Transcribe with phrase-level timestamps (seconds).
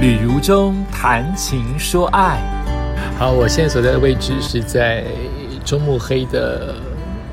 [0.00, 2.40] 旅途中谈情说爱。
[3.18, 5.04] 好，我现在所在的位置是在
[5.62, 6.74] 中目黑的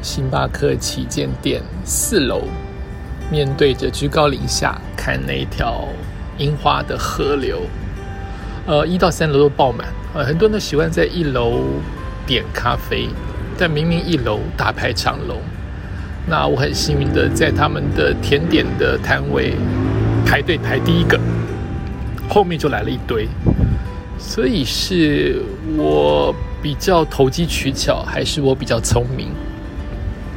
[0.02, 2.41] 星巴克旗舰店四楼，
[3.32, 5.88] 面对着居高临下看那条
[6.38, 7.61] 樱花的河流。
[8.66, 11.61] 呃，一到三楼都爆满，呃，很多人都喜欢在一楼
[12.25, 13.07] 点咖啡，
[13.57, 15.38] 但明明一楼大排长龙。
[16.27, 19.54] 那我很幸运的在他们的甜点的摊位
[20.25, 21.18] 排队排第一个，
[22.30, 23.28] 后面就来了一堆，
[24.18, 25.42] 所以是
[25.78, 29.29] 我比较投机取巧，还是我比较聪明？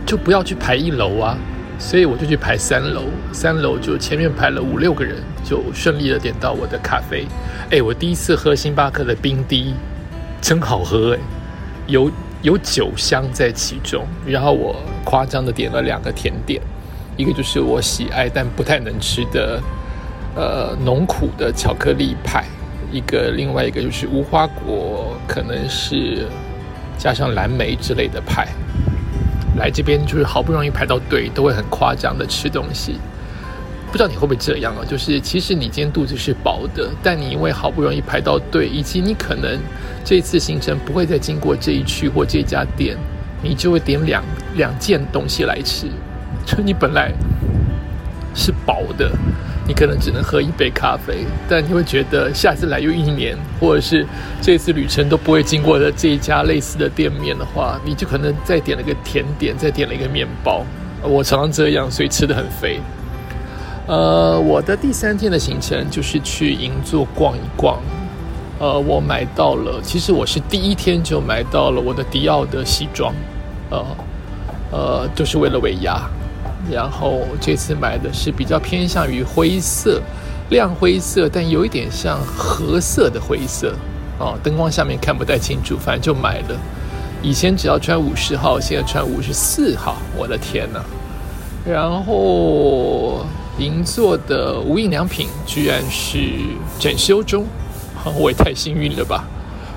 [0.06, 1.36] 就不要去排一楼啊，
[1.78, 3.02] 所以我就去排三楼，
[3.32, 7.26] 三楼就前面排了五六个人，就顺利的点到我的咖啡。
[7.70, 9.74] 哎，我第一次喝星巴克的冰滴，
[10.40, 11.18] 真好喝哎，
[11.86, 12.10] 有。
[12.42, 16.58] 有酒香在其中，然后我夸张的点了两个甜点，
[17.14, 19.60] 一个就是我喜爱但不太能吃的，
[20.36, 22.44] 呃，浓苦的巧克力派，
[22.92, 26.26] 一个另外一个就是无花果，可能是
[26.96, 28.46] 加上蓝莓之类的派。
[29.56, 32.98] 来这边就是好不容易排到队，都会很夸张的吃东西。
[33.90, 34.86] 不知道你会不会这样啊？
[34.88, 39.58] 就是其实你今天肚子是饱的，但你因为好不容易排到队，以及你可能
[40.04, 42.96] 这次行程不会再经过这一区或这家店，
[43.42, 44.22] 你就会点两
[44.54, 45.88] 两件东西来吃。
[46.46, 47.12] 就你本来
[48.32, 49.10] 是饱的，
[49.70, 54.04] 你可能只能喝一杯咖啡，但你会觉得下次来又一年，或者是
[54.42, 60.66] 这次旅程都不会经过的这一家类似的店面的话，你就可能再点了个甜点，再点了一个面包。
[61.04, 62.80] 我常常这样，所以吃的很肥。
[63.86, 67.78] 呃，我的第三天的行程就是去银座逛一逛。
[68.58, 73.14] 呃，我买到了，其实我是第一天就买到了我的迪奥的西装，
[73.70, 73.86] 呃，
[74.72, 76.10] 呃，就是为了尾牙。
[76.68, 80.02] 然后这次买的是比较偏向于灰色、
[80.48, 83.72] 亮灰色，但有一点像褐色的灰色。
[84.18, 86.60] 哦，灯光下面看不太清楚，反正就买了。
[87.22, 90.80] 以前只要穿五十号，现在穿五十四号，我的天呐！
[91.64, 93.24] 然后。
[93.58, 96.16] 银座的无印良品居然是
[96.78, 97.44] 整修中，
[98.16, 99.24] 我也太幸运了吧！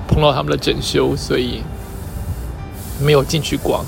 [0.08, 1.60] 碰到他们的整修，所以
[2.98, 3.84] 没有进去逛。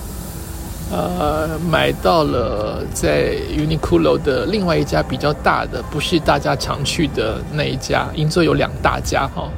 [0.91, 8.07] 呃，买到了在 Uniqlo 的另外一家比较大的，不是大家常去的那一家。
[8.15, 9.51] 银座有两大家哈，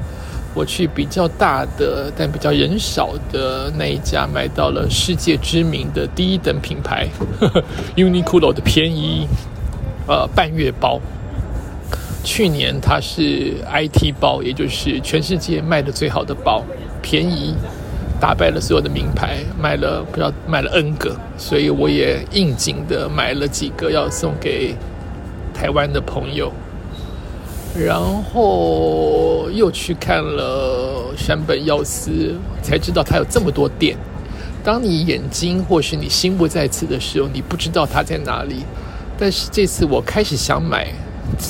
[0.54, 7.06] 我去比较大的但比较人少的那一家，买到了世界知名的第一等品牌
[7.94, 9.26] Uniqlo 的便宜。
[10.10, 10.98] 呃，半月包，
[12.24, 16.64] 去年它是 IT 包，也就是全世界卖的最好的包，
[17.02, 17.54] 便宜，
[18.20, 24.74] 打败了所有的名牌，卖了不知道卖了 N 个，所以我也应景的买了几个要送给
[25.54, 26.52] 台湾的朋友，
[27.76, 33.96] 然后又去看了山本耀司，才知道它有这么多店。
[34.64, 38.64] 当你眼睛或是你心不在此的时候，你不知道它在哪里。
[39.16, 40.88] 但是这次我开始想买，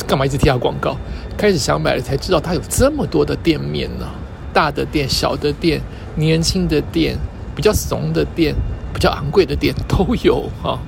[0.06, 0.96] 干嘛一直贴他广告？
[1.36, 4.06] 开始想买了，才知道他有这么多的店面呢，
[4.52, 5.80] 大的店、小的店、
[6.18, 7.16] 年轻的店、
[7.54, 8.54] 比较怂的店、
[8.92, 10.78] 比较昂贵的店都有哈，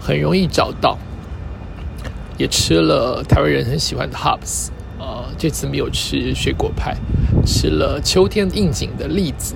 [0.00, 0.96] 很容易找到。
[2.38, 4.68] 也吃了台湾人很喜欢的 Hubs，
[4.98, 6.96] 啊，这次没有吃水果派，
[7.44, 9.54] 吃了秋天应景的栗子，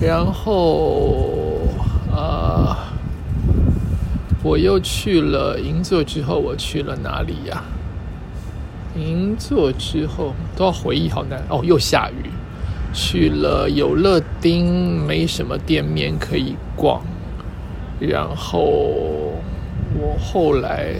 [0.00, 1.68] 然后
[2.14, 2.90] 啊。
[4.46, 7.64] 我又去了银座之后，我去了哪里呀？
[8.94, 11.62] 银座之后都要回忆，好难哦。
[11.64, 12.28] 又下雨，
[12.94, 17.02] 去了有乐町，没什么店面可以逛。
[18.00, 18.62] 然后
[19.98, 20.94] 我后来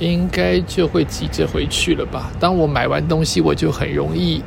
[0.00, 2.32] 应该就会急着回去了吧。
[2.40, 4.42] 当我买完东西，我就很容易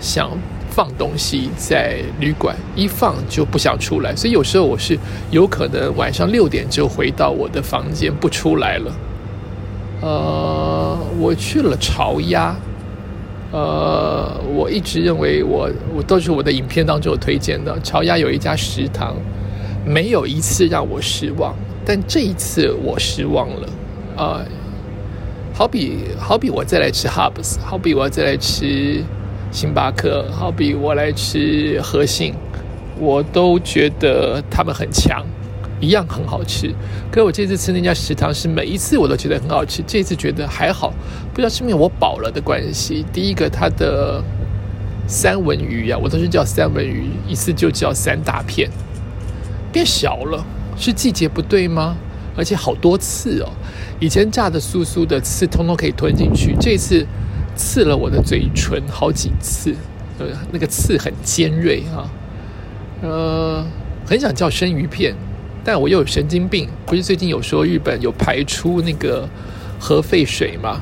[0.00, 0.30] 想。
[0.72, 4.96] 放东西在旅馆，一放就不想出来，所以有时候我是
[5.32, 8.92] 有可能晚上六点就回到我的房间不出来了。
[10.00, 12.54] 呃，我去了潮鸭，
[13.52, 19.16] 呃，我一直认为我我都是我的影片当中有推荐的潮鸭有一家食堂，
[19.84, 21.54] 没有一次让我失望，
[21.84, 23.68] 但这一次我失望了
[24.16, 24.40] 啊！
[25.52, 29.02] 好比好比我再来吃 Hubs，好比我再来吃。
[29.52, 32.32] 星巴克，好比我来吃和信，
[33.00, 35.26] 我都觉得他们很强，
[35.80, 36.72] 一样很好吃。
[37.10, 40.92] 可我这次吃那家食堂是每一次我都觉得很好吃，这次觉得还好，
[41.32, 43.04] 不知道是因为我饱了的关系。
[43.12, 44.22] 第一个，它的
[45.06, 48.70] 三文鱼呀，我都是叫三文鱼，一次就叫三大片，
[49.72, 50.44] 变小了，
[50.76, 51.96] 是季节不对吗？
[52.36, 53.48] 而且好多刺哦，
[53.98, 57.06] 以前炸的酥酥的刺通通可以吞进去，这次。
[57.56, 59.74] 刺了我的嘴唇好几次，
[60.18, 62.08] 呃，那个刺很尖锐啊，
[63.02, 63.66] 呃，
[64.06, 65.14] 很想叫生鱼片，
[65.64, 69.28] 但我又有神经病，不是最近有说日本有排出那个
[69.78, 70.80] 核废水吗？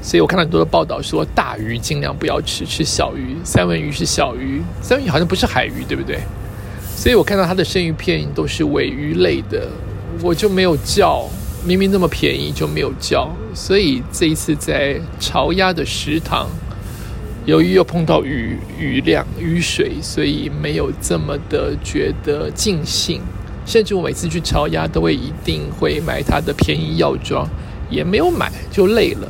[0.00, 3.36] 所以我看到很多的报道说，大鱼尽量不要吃，吃小鱼。
[3.44, 6.20] 三文鱼是小鱼，三文鱼好像不是海鱼，对不对？
[6.96, 9.68] 所以我看到它的生鱼片都是尾鱼类的，
[10.22, 11.28] 我就没有叫。
[11.64, 13.28] 明明那么便宜就没有叫。
[13.52, 16.48] 所以这一次在潮鸭的食堂，
[17.44, 23.20] 由于又碰到雨雨量雨水，所以没有这么的觉得尽兴。
[23.68, 27.46] 甚至我每次去超鸭都会一定会买它的便宜药妆，
[27.90, 29.28] 也没有买就累了。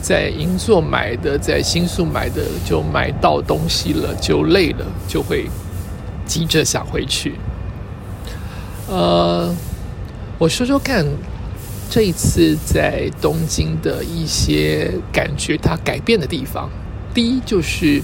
[0.00, 5.50] 在银座买的，在新宿买的，就买到东西了，就累了，就会
[6.24, 7.34] 急着想回去。
[8.88, 9.52] 呃，
[10.38, 11.04] 我说说看，
[11.90, 16.70] 这一次在东京的一些感觉，它改变的地方。
[17.12, 18.00] 第一就是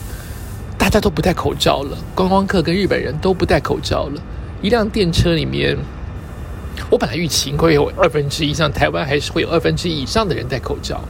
[0.77, 4.21] 大家都不戴口罩了，观光客跟日本人都不戴口罩了。
[4.63, 5.77] 一辆电车里面，
[6.91, 11.01] 我本来预期会有二分之一，像台湾还是会有二分之一以上的人戴口罩。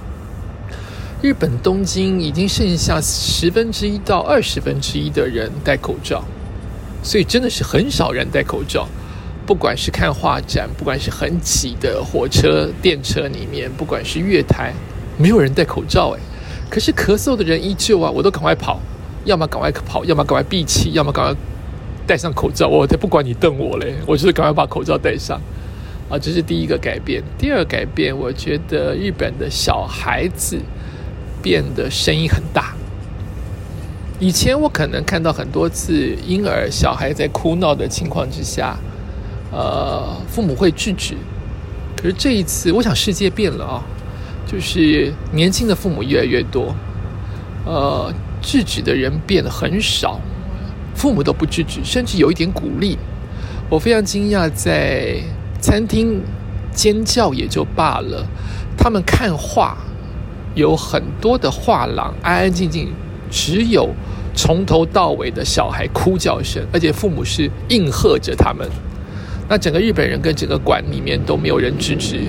[1.20, 6.24] 日本东京已经剩下十分之一到二十分之一的人戴口罩，
[7.02, 8.88] 所以真的是很少人戴口罩。
[9.46, 14.72] 不管是看画展，不管是很挤的火车、电车里面，不管是月台，
[15.18, 16.20] 没有人戴口罩哎。
[16.70, 18.80] 可是咳嗽的人依旧啊，我都赶快跑，
[19.24, 21.34] 要么赶快跑，要么赶快闭气，要么赶快
[22.06, 22.68] 戴上口罩。
[22.68, 25.40] 我才不管你瞪我嘞，我就是赶快把口罩戴上。
[26.08, 27.22] 啊，这是第一个改变。
[27.38, 30.58] 第二改变，我觉得日本的小孩子。
[31.42, 32.74] 变得声音很大。
[34.18, 38.76] 以前我可能看到很多次婴儿小孩在哭闹的情况之下，
[39.50, 41.14] 呃，父母会制止。
[41.96, 43.82] 可是这一次，我想世界变了啊，
[44.46, 46.74] 就是年轻的父母越来越多，
[47.64, 48.12] 呃，
[48.42, 50.20] 制止的人变得很少，
[51.00, 52.98] 父母都不制止，甚至有一点鼓励。
[53.70, 55.16] 我非常惊讶，在
[55.58, 56.20] 餐厅
[56.74, 58.26] 尖叫也就罢了，
[58.76, 59.78] 他们看画。
[60.54, 62.88] 有很多的画廊安安静静，
[63.30, 63.88] 只有
[64.34, 68.68] 从头到尾的小孩哭叫声，而且父母是应和着他们。
[69.48, 72.20] 那整个日本人跟整个馆里面都没有人制止，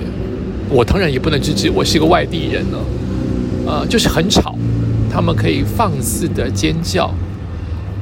[0.70, 2.78] 我当然也不能制止，我是一个外地人呢。
[3.66, 4.56] 呃，就是很吵，
[5.12, 7.12] 他们可以放肆的尖叫。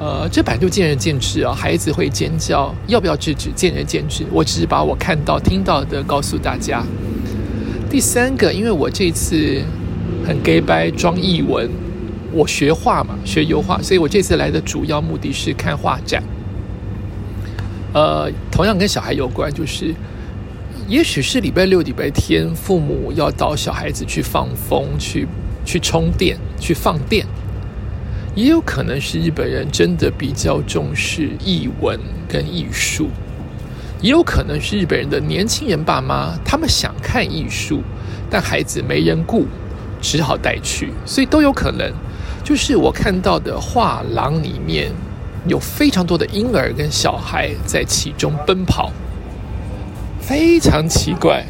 [0.00, 4.24] 呃，这本来就见仁见智啊，孩子会尖叫，要不要制止，见仁见智。
[4.32, 6.82] 我只是把我看到、听到的告诉大家。
[7.88, 9.62] 第三个，因为我这次。
[10.26, 11.68] 很 gay 白装译文，
[12.30, 16.22] 我学画嘛，学油画，所以我这次来的主要目的是看画展。
[17.94, 19.94] 呃，同样跟小孩有关，就是
[20.86, 25.26] 也许是礼拜六、礼拜天，父母要到小孩子去放风、去
[25.64, 27.24] 去充电、去放电，
[28.34, 31.98] 也有可能是日本人真的比较重视译文
[32.28, 33.08] 跟艺术，
[34.00, 37.82] 也有可能是日本人的年轻人爸妈他们想看艺术，
[38.30, 39.46] 但孩子没人顾。
[40.02, 41.92] 只好带去，所以都有可能。
[42.42, 44.90] 就是我看到的画廊里面
[45.46, 48.90] 有非常多的婴儿跟小孩在其中奔跑，
[50.18, 51.44] 非常奇怪。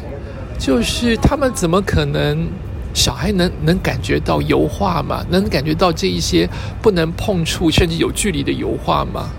[0.59, 2.45] 就是他们怎么可能？
[2.93, 5.25] 小孩能能感觉到油画吗？
[5.29, 6.49] 能感觉到这一些
[6.81, 9.29] 不能碰触甚至有距离的油画吗？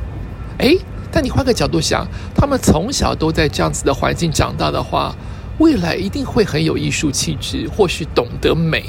[0.59, 0.79] 诶，
[1.11, 5.15] 但你换个角度想，他们从小都在这样子的环境长大的话，
[5.59, 8.85] 未来一定会很有艺术气质，或许懂得美。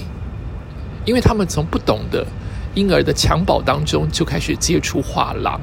[1.05, 2.25] 因为他们从不懂得
[2.75, 5.59] 婴儿的襁褓当中就开始接触画廊，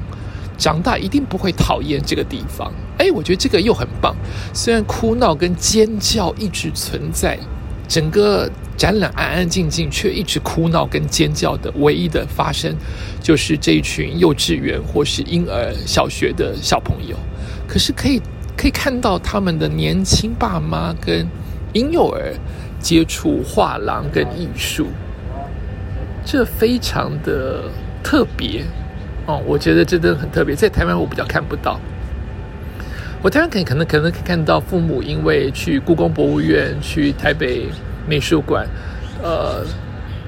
[0.57, 2.71] 长大一定不会讨厌这个地方。
[2.99, 4.15] 哎，我觉得这个又很棒。
[4.53, 7.39] 虽然哭闹跟尖叫一直存在，
[7.87, 8.47] 整个
[8.77, 12.75] 展览安安静静，却一直哭闹跟尖叫的唯一的发生，
[13.21, 17.15] 就是这一群幼稚园或是婴儿小学的小朋友。
[17.67, 18.21] 可是可以
[18.57, 21.27] 可以看到他们的年轻爸妈跟
[21.73, 22.33] 婴幼儿
[22.79, 24.87] 接触画廊跟艺术。
[26.25, 27.63] 这非常的
[28.03, 28.63] 特别
[29.25, 31.79] 哦，我觉得真的很特别，在台湾我比较看不到。
[33.23, 37.67] 我台湾可可能可能看到父母因为去故宫博物院、去台北
[38.07, 38.67] 美术馆，
[39.23, 39.65] 呃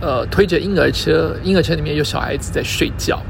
[0.01, 3.21] 呃推着婴儿车，婴儿车里面有小孩子在睡觉。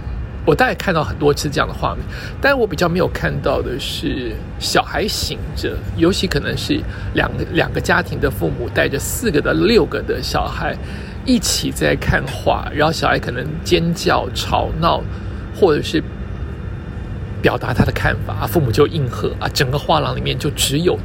[0.46, 2.04] 我大概看到很多次这样的画面，
[2.42, 6.82] 但我比较没有看到的是小孩醒着，尤其可能是
[7.14, 10.76] 两个两个家庭的父母带着四个的六个的小孩。
[11.26, 15.02] 一起在看画，然后小孩可能尖叫、吵闹，
[15.56, 16.04] 或者是
[17.42, 19.48] 表达他的看法，父母就应和啊。
[19.54, 21.00] 整个画廊里面就只有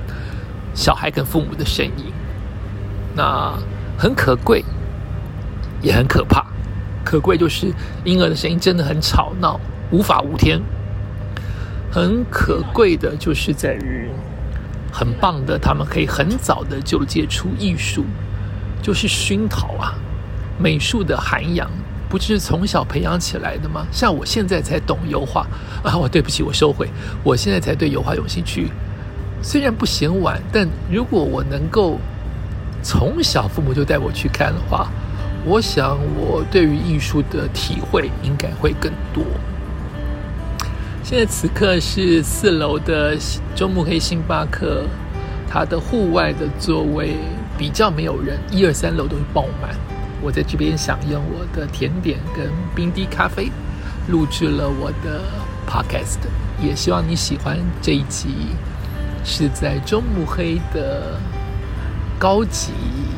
[0.75, 2.07] 小孩跟父母的声音，
[3.19, 3.53] 那
[3.99, 4.65] 很可贵。
[5.81, 6.45] 也很可怕。
[7.05, 7.73] 可贵就是
[8.05, 9.61] 婴儿的声音真的很吵闹，
[9.93, 10.61] 无法无天。
[11.89, 14.11] 很可贵的就是在于，
[14.93, 18.05] 很棒的，他们可以很早的就接触艺术，
[18.83, 19.95] 就是熏陶啊，
[20.59, 21.71] 美术的涵养，
[22.09, 23.87] 不就是从小培养起来的吗？
[23.93, 25.47] 像我现在才懂油画
[25.85, 26.91] 啊，我对不起，我收回，
[27.23, 28.69] 我现在才对油画有兴趣。
[29.41, 32.01] 虽然不嫌晚，但如果我能够
[32.89, 34.91] 从小父母就带我去看的话，
[35.45, 39.23] 我想我对于艺术的体会应该会更多。
[41.05, 43.15] 现在此刻是四楼的
[43.55, 44.87] 中目黑星巴克，
[45.47, 47.17] 它的户外的座位
[47.59, 49.77] 比较没有人，一二三楼都是爆满。
[50.23, 53.53] 我在这边享用我的甜点跟冰滴咖啡，
[54.09, 55.21] 录制了我的
[55.69, 56.21] podcast，
[56.59, 58.29] 也希望你喜欢这一集，
[59.27, 61.21] 是在中目黑的
[62.19, 62.73] 高级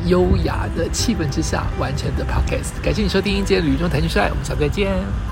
[0.05, 2.81] 优雅的气氛之下完成的 podcast。
[2.83, 5.30] 感谢你收听今天旅中谈情说爱，我们下次再见。